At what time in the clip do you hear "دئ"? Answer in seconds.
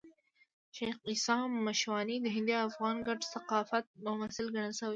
4.89-4.89